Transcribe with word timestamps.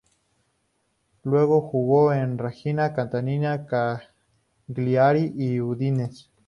Luego 1.21 1.61
jugó 1.61 2.11
en 2.11 2.39
Reggiana, 2.39 2.95
Catania, 2.95 3.67
Cagliari 3.67 5.31
y 5.37 5.59
Udinese. 5.61 6.31